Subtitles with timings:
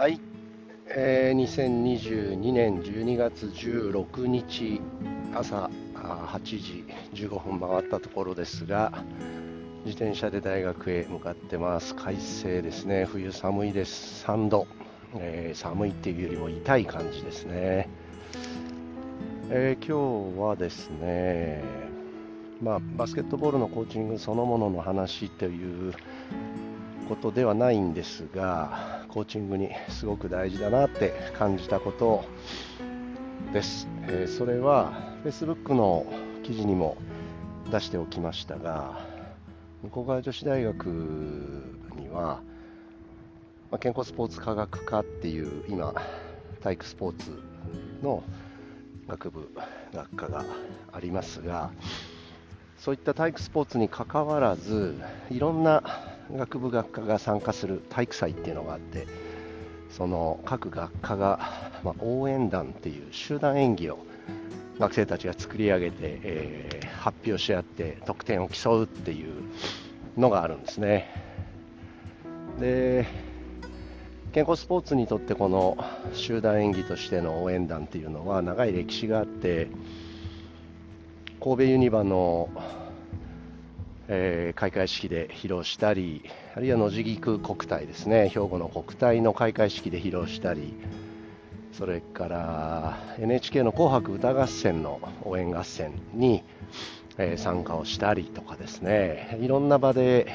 [0.00, 0.18] はい、
[0.86, 4.80] えー、2022年12月16日
[5.34, 9.04] 朝8時15分回ったところですが
[9.84, 11.94] 自転車で大学へ向かってます。
[11.94, 13.04] 快晴ですね。
[13.04, 14.24] 冬寒いです。
[14.24, 14.66] 3度、
[15.16, 17.86] えー、寒いっていうよりも痛い感じですね、
[19.50, 21.62] えー、今日はですね
[22.62, 25.92] まあ、バスケットボールのコーチングそのものの話という
[27.10, 32.24] ことではないんですがコーチングにすごく大事だなって感じたこと
[33.52, 34.92] です、えー、それは
[35.24, 36.06] Facebook の
[36.44, 36.96] 記事にも
[37.72, 39.04] 出しておきましたが
[39.82, 40.86] 向こう側女子大学
[41.96, 42.42] には、
[43.72, 45.92] まあ、健康スポーツ科学科っていう今
[46.60, 47.42] 体育スポーツ
[48.04, 48.22] の
[49.08, 49.50] 学部
[49.92, 50.44] 学科が
[50.92, 51.72] ありますが
[52.78, 54.96] そういった体育スポーツにかかわらず
[55.28, 55.82] いろんな
[56.36, 59.06] 学部学科が参加する体育祭っていうのがあって
[59.90, 63.98] その各学科が、まあ、応援団っていう集団演技を
[64.78, 69.34] 学生たちが作り上げて、えー、発表し合って得点を競うっていう
[70.16, 71.08] のがあるんですね。
[72.58, 73.06] で
[74.32, 75.76] 健康スポーツにとってこの
[76.12, 79.68] 集団演技としての応援団っていうのは長い歴史があって
[81.40, 82.48] 神戸ユニバの
[84.12, 86.24] えー、開会式で披露したり
[86.56, 88.28] あるいは野地菊国体ですね。
[88.28, 90.74] 兵庫の国体の開会式で披露したり
[91.72, 96.42] それから NHK の「紅白歌合戦」の応援合戦に、
[97.18, 99.38] えー、参加をしたりとかですね。
[99.40, 100.26] いろんな場で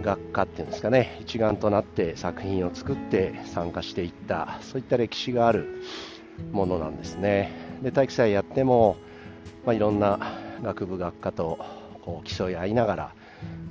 [0.00, 1.18] 学科っていうんですかね。
[1.20, 5.82] 一丸となって作品を作って参加していったそういった歴史がある
[6.50, 7.52] ものなんですね。
[7.82, 8.96] で体育祭やっても、
[9.66, 10.18] まあ、いろんな
[10.62, 13.14] 学部学科とこう競い合いながら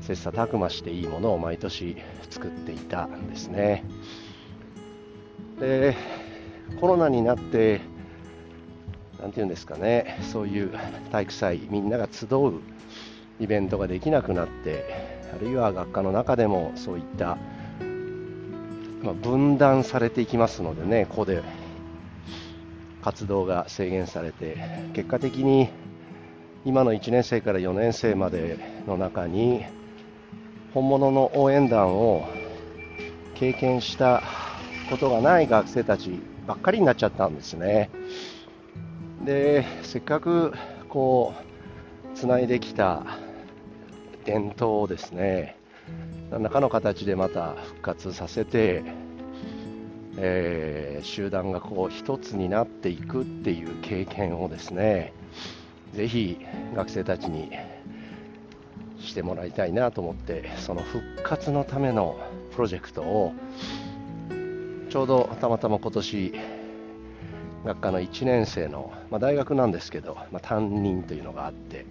[0.02, 1.98] 切磋琢磨していいものを毎年
[2.32, 3.86] 作っていたんですね
[5.60, 5.96] で
[6.82, 7.82] コロナになって
[9.20, 10.72] 何て言うんですかねそういう
[11.12, 12.62] 体育祭みんなが集う
[13.40, 14.84] イベントができなくなって
[15.36, 17.38] あるいは学科の中でもそういった、
[19.04, 21.44] まあ、分断されていきますのでねここで
[23.04, 24.58] 活動が制限されて
[24.94, 25.70] 結果的に
[26.66, 28.58] 今の1年生から4年生まで
[28.88, 29.66] の中に
[30.74, 32.26] 本物の応援団を
[33.36, 34.24] 経験した
[34.90, 37.90] ことがない学生たちばっかりになっちゃったんですね。
[39.26, 40.54] でせっかく
[40.88, 43.04] こうつないできた
[44.26, 45.58] 伝統をですね
[46.32, 48.84] 何らかの形でまた復活させて、
[50.18, 55.14] えー、集団がこう一つになっていくっていう経験をですね
[55.94, 56.38] ぜひ
[56.76, 57.52] 学生たちに
[59.00, 62.20] してもらいたいなと思ってその復活のための
[62.52, 63.34] プロジェクトを
[64.90, 66.34] ちょうどたまたま今年
[67.66, 71.86] 学科の1年生の、まあ、大学なんですけど、まあ、担任というのがあって、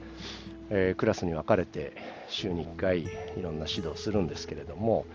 [0.71, 1.93] えー、クラスに分かれて
[2.29, 3.09] 週に1回い
[3.41, 5.07] ろんな指導するんですけれども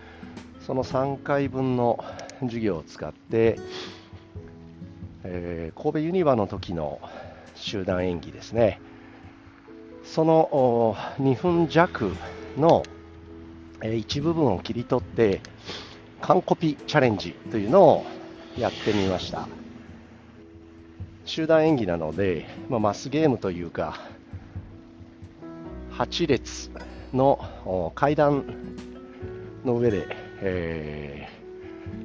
[0.60, 2.04] その3回分の
[2.40, 3.58] 授業を使って、
[5.24, 7.00] えー、神戸ユニバの時の
[7.60, 8.80] 集団演技ですね。
[10.04, 12.14] その2分弱
[12.56, 12.82] の
[13.82, 15.40] 一部分を切り取って
[16.20, 18.06] 完コピチャレンジというのを
[18.56, 19.48] やってみました。
[21.24, 24.00] 集団演技なので、まあ、マスゲームというか
[25.92, 26.70] 8列
[27.12, 28.44] の階段
[29.64, 30.06] の上で、
[30.40, 31.28] え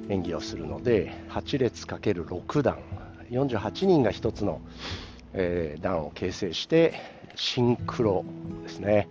[0.10, 2.80] ー、演技をするので8列 ×6 段
[3.32, 4.60] 48人が1つの
[5.34, 6.94] えー、段を形成して
[7.36, 8.24] シンクロ
[8.64, 9.08] ですね、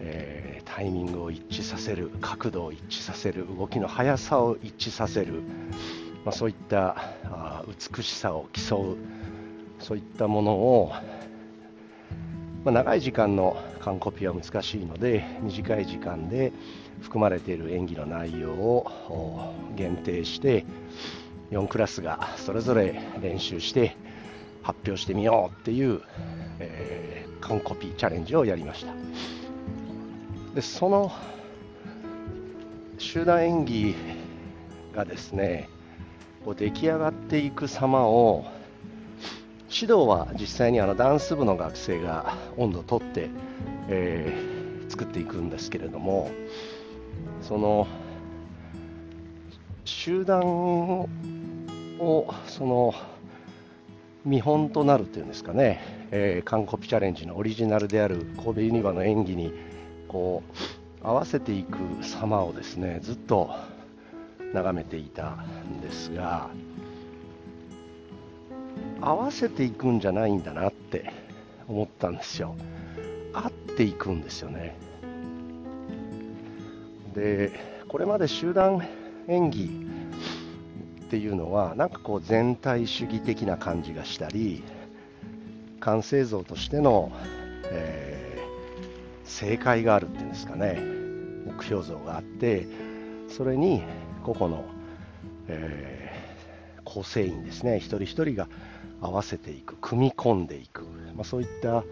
[0.00, 5.42] えー、タイミングを一致させる角度を一致させる動きの速さを一致させる、
[6.24, 8.96] まあ、そういったあ美しさを競う
[9.80, 10.92] そういったものを、
[12.64, 16.52] まあ、長い時間の完コピは難しいので短い時間で
[17.00, 20.64] 含まれている演技の内容を限定して
[21.50, 23.96] 4クラスがそれぞれ練習して
[24.62, 26.02] 発表してみようっていう、
[26.58, 28.92] えー、完コピーチャレンジをやりました。
[30.54, 31.12] でその
[32.98, 33.94] 集団演技
[34.94, 35.68] がですね
[36.44, 38.44] こう出来上がっていく様を
[39.70, 43.30] 指導は実際にあのダンス部の学生が温度をとって、
[43.88, 46.30] えー、作っていくんですけれども
[47.40, 47.86] その
[49.84, 51.08] 集団を
[52.46, 52.94] その
[54.24, 55.80] 見本となるというんですかね、
[56.10, 59.52] えー、完コピチャレンジのオリジナルである神戸ユニバの演技に
[60.08, 60.42] こ
[61.02, 63.50] う合わせていく様をですねずっと
[64.52, 66.50] 眺めていたんですが
[69.00, 71.12] 合わせていくんじゃないんだなって
[71.68, 72.54] 思ったんですよ。
[73.32, 74.76] 合っていくんですよね。
[77.14, 77.52] で
[77.88, 78.86] これまで集団
[79.28, 79.70] 演技
[81.10, 84.62] っていうのはなんかこう全体主義的な感じがしたり
[85.80, 87.10] 完成像としての、
[87.64, 90.78] えー、正解があるっていうんですかね。
[91.46, 92.68] 目標像があって
[93.28, 93.82] それに
[94.22, 94.64] 個々の、
[95.48, 97.78] えー、構成員ですね。
[97.78, 98.48] 一人一人が
[99.00, 100.84] 合わせていく組み込んでいく、
[101.16, 101.82] まあ、そういった、ま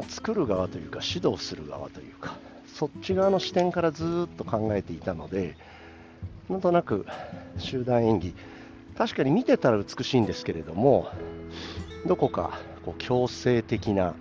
[0.00, 2.34] あ、作る側というか指導する側というか
[2.74, 5.56] そっち側の視点からずっと考えていたので
[6.48, 7.06] なんとなく
[7.58, 8.34] 集団演技。
[8.96, 11.08] 確かに見てたら美しいんですけれども
[12.06, 14.14] どこかこう強制的な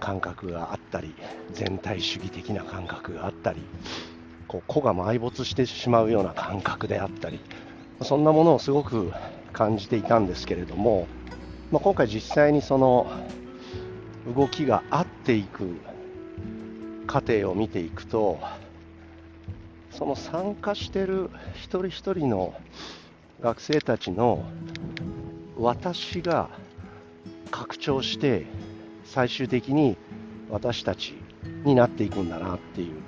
[0.00, 1.14] 感覚があったり
[1.52, 3.62] 全体主義的な感覚があったり
[4.48, 7.40] こう個が埋没してしまうような感覚であったり
[8.02, 9.12] そんなものをすごく
[9.52, 11.06] 感じていたんですけれども、
[11.70, 13.10] まあ、今回実際にその
[14.34, 15.76] 動きが合っていく
[17.06, 18.40] 過程を見ていくと
[20.00, 22.54] その参加してる一人一人の
[23.42, 24.42] 学生たちの
[25.58, 26.48] 私が
[27.50, 28.46] 拡張して
[29.04, 29.98] 最終的に
[30.48, 31.18] 私たち
[31.64, 33.02] になっていくんだなっていう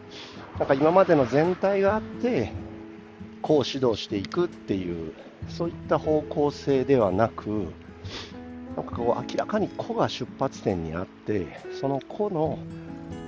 [0.59, 2.53] なんか今までの全体があって
[3.41, 5.15] こう指導していくっていう
[5.49, 7.73] そういった方向性ではなく
[8.77, 12.59] なんかこう明らかに個が出発点にあってその個の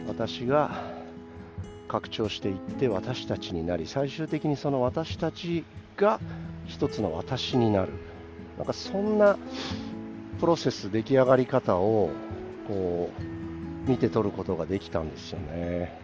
[0.06, 0.93] 私が
[1.94, 5.64] 拡張していって私たちになり最終的にその私たち
[5.96, 6.18] が
[6.66, 7.92] 一つの私になる。
[8.58, 9.38] なんかそんな
[10.40, 12.10] プロセス出来上がり方を
[12.66, 13.10] こ
[13.86, 16.00] う見て取ることができたんですよね。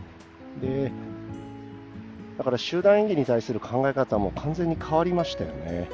[0.60, 0.92] で
[2.38, 5.90] だから集団演技に対する考え方も完全に変わりましたよね。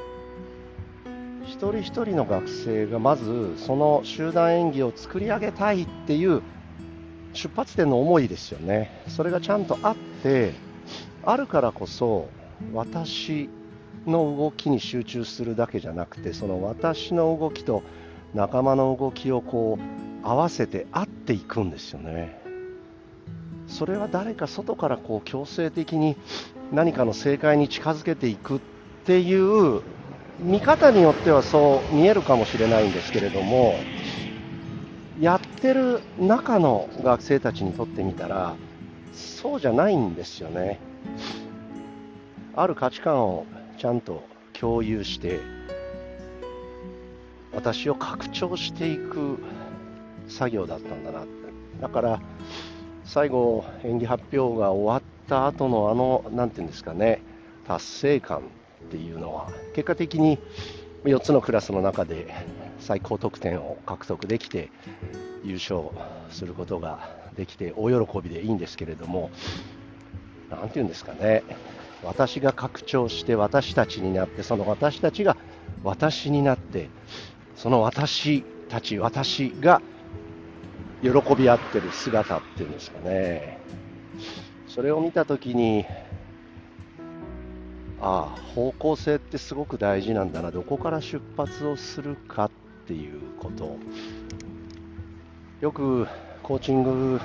[1.42, 6.42] 一人一人の学生がまずその集団演技を作り上げたいっていう
[7.36, 9.02] 出発点の思いですよね。
[9.08, 10.52] それがちゃんとあって
[11.24, 12.28] あるからこそ
[12.72, 13.48] 私
[14.06, 17.82] の動きに集中するだけじゃなくてその私の動きと
[18.34, 22.40] 仲間の動きをこう合わせて合っていくんですよね。
[23.68, 26.16] それは誰か外からこう強制的に
[26.72, 28.60] 何かの正解に近づけていくっ
[29.04, 29.82] ていう
[30.40, 33.74] 見方によってはそう見えるかもしれないんですけれども
[35.20, 38.54] やってる中の学生たちにとってみたら
[39.14, 40.78] そうじゃないんですよね。
[42.54, 43.46] ある価値観を
[43.78, 45.40] ちゃんと共有して
[47.54, 49.38] 私を拡張していく
[50.28, 51.20] 作業だったんだな。
[51.20, 51.30] って
[51.80, 52.20] だから
[53.04, 57.22] 最後演技発表が終わった後のあの何て言うんですかね
[57.66, 58.42] 達成感っ
[58.90, 60.38] ていうのは結果的に
[61.04, 62.34] 4つのクラスの中で
[62.86, 64.70] 最高得点を獲得できて
[65.42, 65.90] 優勝
[66.30, 69.32] することができて大喜びでいいんですけれども
[70.48, 71.42] 何て言うんですかね。
[72.04, 75.36] 私が拡張して私たちになってその私たちが
[75.82, 76.88] 私になって
[77.56, 79.82] その私たち私が
[81.02, 83.58] 喜び合ってる姿っていうんですかね。
[84.68, 85.84] それを見た時に
[88.00, 90.52] ああ方向性ってすごく大事なんだな。
[90.52, 92.50] どこから出発をするかっ
[92.86, 93.76] ていうこと。
[95.60, 96.06] よく
[96.42, 97.20] コーチング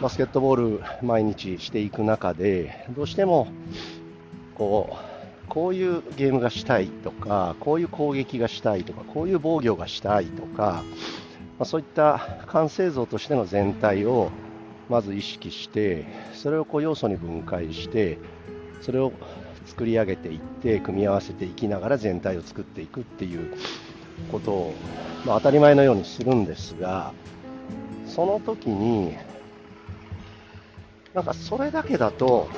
[0.00, 3.48] バスケットボール毎日していく中でどうしても
[4.54, 10.82] こうこういうゲームがしたいとかこういう攻撃がしたいとかこういう防御がしたいとか、
[11.58, 14.30] まあ、そういった完成像としての全体を
[14.90, 18.18] まず意識してそれをこう要素に分解して
[18.82, 19.12] それを
[19.64, 23.54] 作り上げていって組み合わせていきながら全体を作っていくっていう
[24.30, 24.74] ことを、
[25.24, 27.12] まあ、当たり前のようにするんですが
[28.06, 29.16] その時に
[31.14, 32.48] なんかそれだけだと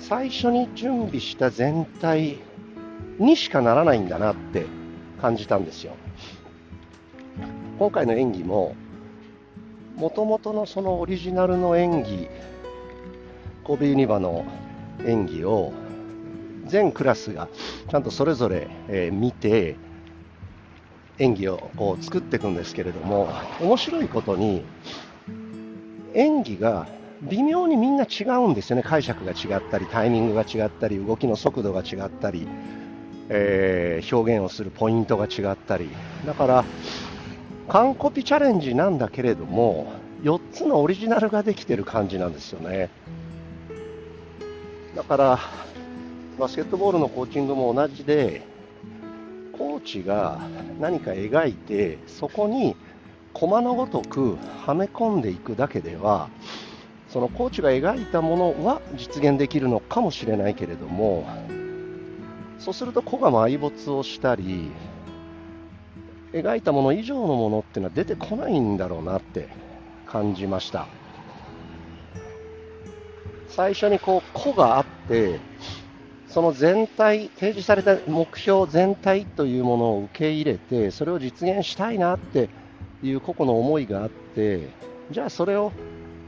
[0.00, 2.38] 最初に準備した全体
[3.18, 4.66] にしかならないんだなって
[5.20, 5.96] 感じたんですよ。
[7.78, 8.76] 今回の演技も
[9.96, 12.28] もともとのそのオリジナルの演技
[13.66, 14.44] 神戸ユニバの
[15.06, 15.72] 演技を
[16.66, 17.48] 全クラスが
[17.90, 19.76] ちゃんとそれぞれ、え、見て
[21.18, 23.28] 演技をこう作っていくんですけれども
[23.60, 24.64] 面白いことに
[26.14, 26.88] 演技が
[27.22, 32.46] 微妙にみんな違うんですよね解釈が違ったりタイミングが違ったり動きの速度が違ったり、
[33.28, 35.88] えー、表現をするポイントが違ったり
[36.26, 36.64] だから
[37.68, 39.92] 完コピチャレンジなんだけれども
[40.22, 42.88] 4つのオリジナルができてる感じなんですよね。
[44.96, 45.38] だから
[46.38, 48.42] バスケットボールのコーチングも同じで
[49.56, 50.40] コーチが
[50.80, 52.76] 何か描いてそこに
[53.32, 56.28] 駒のごとくはめ込んでいくだけでは
[57.08, 61.24] そのコーチが描いたものは実現できるのかもしれないけれども
[62.58, 64.70] そうすると子が埋没をしたり
[66.32, 69.48] 描いたもの以上のものっていうのは出てこないんだろうなって
[70.04, 70.88] 感じました。
[73.54, 75.38] 最初にこう個があって
[76.34, 82.50] その全体提示された目標全体というものを受け入れてそれを実現したいなって
[83.04, 84.70] いう個々の思いがあって
[85.12, 85.70] じゃあそれを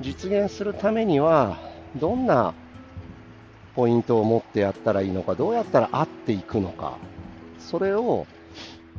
[0.00, 1.58] 実現するためには
[1.96, 2.54] どんな
[3.74, 6.98] ポイントを持ってやったらいいのかどうやったら合っていくのか
[7.58, 8.28] それを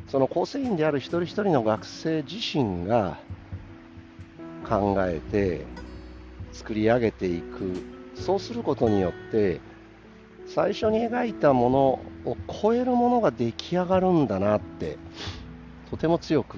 [0.10, 3.18] その構成員である一人一人の学生自身が
[4.68, 5.66] 考えて
[6.52, 7.98] 作り上げていく。
[8.20, 9.62] そうすることによって
[10.48, 11.80] 最初に描いたもの
[12.32, 14.98] を超えるものが出来上がるんだなって
[15.90, 16.58] とても強く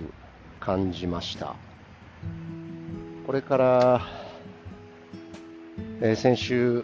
[0.60, 1.56] 感じました
[3.26, 4.02] これから、
[6.02, 6.84] えー、先週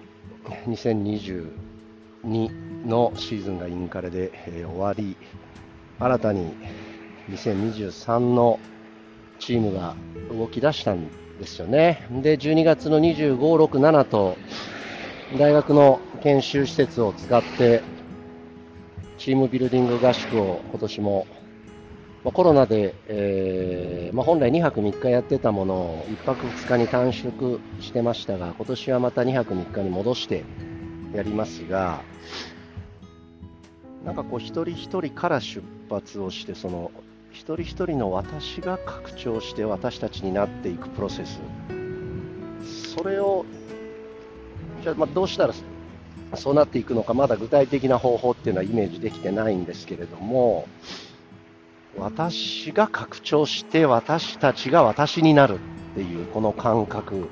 [0.68, 1.50] 2022
[2.86, 5.18] のシーズンがインカレで、えー、終わり
[6.00, 6.54] 新たに
[7.30, 8.60] 2023の
[9.40, 9.96] チームが
[10.30, 11.08] 動き出したん
[11.40, 12.08] ですよね。
[12.12, 14.38] で、12月の25、6、7と
[15.40, 17.84] 大学の研修施設を使って
[19.20, 21.28] チームビルディング合宿を今年も、
[22.24, 30.44] まあ、コロナで、えーまあ、本来2泊3日やってたものを1泊2日に短縮してましたが今年はまた2泊3日に戻して
[31.14, 32.02] やりますが
[34.04, 36.90] なんかこう一人一人から出発をしてその
[37.30, 41.40] 一人一人の私が拡張して私たちになっていくプロセス。
[42.96, 43.46] それを
[44.82, 45.54] じゃあまあどうしたら
[46.34, 50.68] そうなっていくのかまだ具体的な方法っていうのはイメージできてないんですけれども
[51.98, 57.30] 私が拡張して私たちが私になるっていうこの感覚。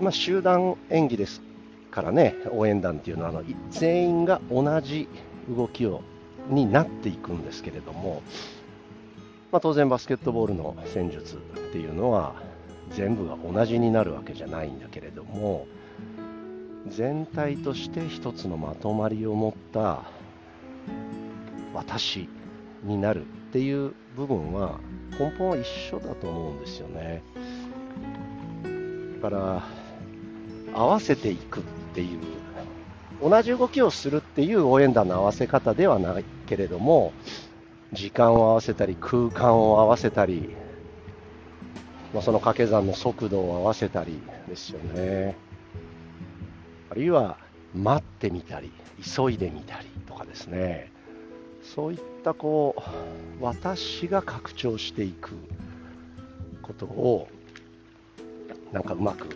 [0.00, 1.42] まあ、集団演技です
[1.90, 5.08] からね応援団っていうのはあの全員が同じ
[5.54, 6.02] 動きを
[6.48, 8.22] になっていくんですけれども、
[9.52, 11.38] まあ、当然バスケットボールの戦術っ
[11.72, 12.34] ていうのは
[12.92, 15.66] 全部が同じになるわけじゃないんだけれども
[16.88, 20.04] 全体として一つのまとまりを持った
[21.74, 22.28] 私
[22.82, 24.80] になるっていう部分は
[25.18, 27.22] 根本は一緒だと思うんですよね。
[29.22, 29.62] だから
[30.72, 31.62] 合わせていくっ
[31.94, 32.20] ていう
[33.22, 37.12] 同じ動きをするっていう応援団の合わせ方ではないけれども
[37.92, 40.54] 時間を合わせたり空間を合わせたり、
[42.14, 45.49] まあ、その掛け算の速度を合わせたりですよね。
[46.90, 47.38] あるいは
[47.74, 50.90] 待ってみたり急いでみたりとかですね。
[51.62, 52.74] そういったこ
[53.40, 55.30] う私が拡張していく
[56.62, 57.28] ことを
[58.72, 59.28] なんかうまく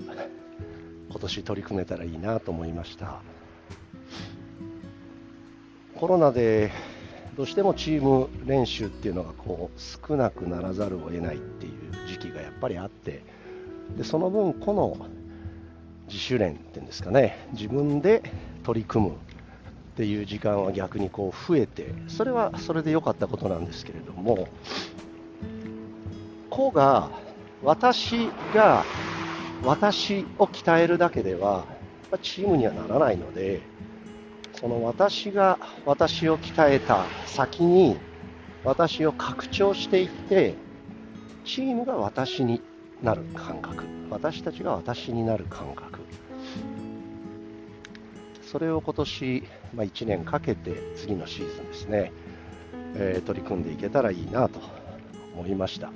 [1.11, 3.21] 今年取り組めたらいいなと思いました。
[5.95, 6.73] コロナで
[7.37, 11.73] どうしてもチーム練習っていうのがこう少なくならざるを得ないっていう
[12.09, 13.23] 時期がやっぱりあって
[13.97, 14.97] でその分この
[16.15, 17.49] 自主練っていうんですかね。
[17.53, 18.23] 自分で
[18.63, 24.49] 取り組むっていう時間は逆にこう増えてそれはそれで良かったことなんですけれども
[26.51, 27.11] 子が
[27.63, 28.85] 私が
[29.65, 31.65] 私を鍛えるだけでは
[32.23, 33.61] チームにはならないので
[34.61, 37.97] その私が私を鍛えた先に
[38.65, 40.55] 私を拡張していって
[41.45, 42.63] チームが私に
[43.03, 46.04] なる感覚私たちが私になる感覚
[48.55, 49.43] それを今年、
[49.75, 52.13] まあ、1年かけて次のシーズンですね、
[52.95, 54.61] えー、取り組んでいけたらいいなと
[55.35, 55.91] 思いました。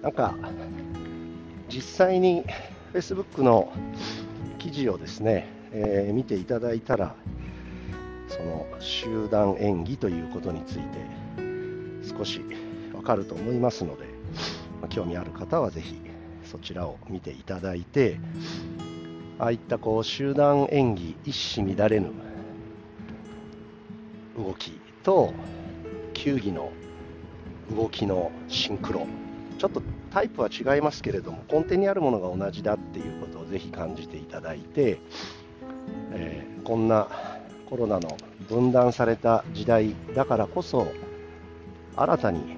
[0.00, 0.36] なんか
[1.68, 2.44] 実際に
[2.92, 3.72] Facebook の
[4.60, 7.16] 記事をですね、えー、見ていただいたら
[8.28, 12.40] その集団演技ということについて少し
[12.94, 14.04] わかると思いますので、
[14.80, 16.00] まあ、興味ある方はぜひ
[16.44, 18.20] そちらを見ていただいて
[19.38, 22.10] ああいったこう集団演技一糸乱れぬ
[24.36, 25.32] 動きと
[26.12, 26.72] 球技の
[27.76, 29.06] 動きのシンクロ。
[29.58, 35.00] ちょっとタイプは違いますけれども根底にあるものが同じだっていうことをぜひ感じていただいて、
[36.12, 37.08] えー、こんな
[37.70, 38.16] コロナの
[38.48, 40.88] 分断された時代だからこそ
[41.96, 42.56] 新たに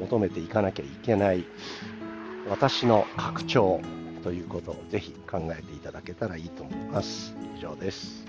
[0.00, 1.44] 求めていかなきゃいけない
[2.48, 3.80] 私の拡張
[4.24, 7.36] ということをぜひ考えていただけたらいいと思います。
[7.56, 8.24] 以上です。